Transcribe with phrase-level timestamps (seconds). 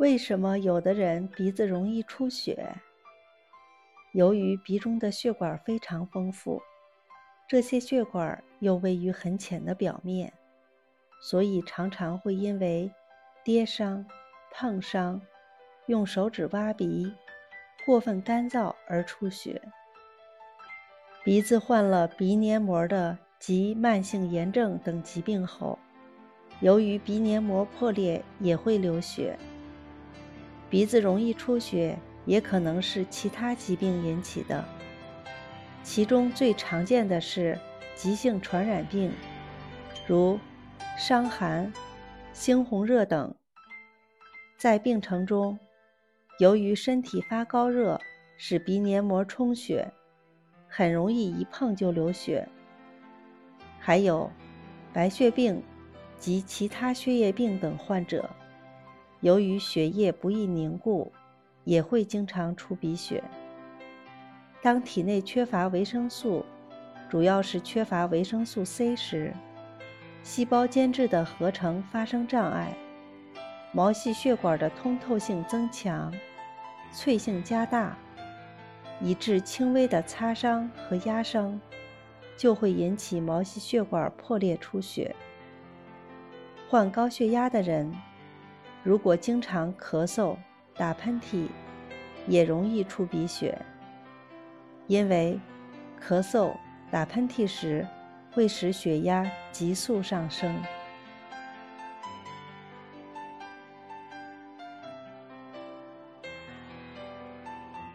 [0.00, 2.74] 为什么有的人鼻子容易出血？
[4.14, 6.62] 由于鼻中的血管非常丰富，
[7.46, 10.32] 这些血管又位于很浅的表面，
[11.20, 12.90] 所以常常会因为
[13.44, 14.02] 跌伤、
[14.54, 15.20] 碰伤、
[15.84, 17.14] 用手指挖鼻、
[17.84, 19.60] 过分干燥而出血。
[21.22, 25.78] 鼻子患了鼻黏膜的及慢性炎症等疾病后，
[26.62, 29.38] 由于鼻黏膜破裂也会流血。
[30.70, 34.64] 鼻子容易出血，也可能是其他疾病引起的。
[35.82, 37.58] 其中最常见的是
[37.96, 39.12] 急性传染病，
[40.06, 40.38] 如
[40.96, 41.72] 伤寒、
[42.32, 43.34] 猩红热等。
[44.56, 45.58] 在病程中，
[46.38, 48.00] 由于身体发高热，
[48.36, 49.90] 使鼻黏膜充血，
[50.68, 52.46] 很容易一碰就流血。
[53.80, 54.30] 还有
[54.92, 55.60] 白血病
[56.18, 58.30] 及其他血液病等患者。
[59.20, 61.12] 由于血液不易凝固，
[61.64, 63.22] 也会经常出鼻血。
[64.62, 66.44] 当体内缺乏维生素，
[67.08, 69.34] 主要是缺乏维生素 C 时，
[70.22, 72.74] 细胞间质的合成发生障碍，
[73.72, 76.12] 毛细血管的通透性增强，
[76.90, 77.96] 脆性加大，
[79.02, 81.60] 以致轻微的擦伤和压伤，
[82.38, 85.14] 就会引起毛细血管破裂出血。
[86.70, 87.92] 患高血压的人。
[88.82, 90.36] 如果经常咳嗽、
[90.74, 91.46] 打喷嚏，
[92.26, 93.58] 也容易出鼻血。
[94.86, 95.38] 因为
[96.02, 96.56] 咳嗽、
[96.90, 97.86] 打喷嚏时
[98.32, 100.60] 会使血压急速上升。